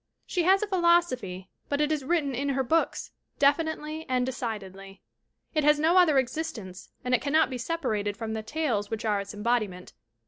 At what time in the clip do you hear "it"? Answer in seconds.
1.79-1.91, 5.53-5.63, 7.13-7.21